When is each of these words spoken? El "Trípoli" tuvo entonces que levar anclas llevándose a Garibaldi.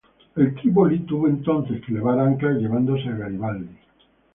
El 0.35 0.55
"Trípoli" 0.55 1.01
tuvo 1.01 1.27
entonces 1.27 1.79
que 1.85 1.93
levar 1.93 2.17
anclas 2.19 2.55
llevándose 2.57 3.07
a 3.07 3.11
Garibaldi. 3.17 3.69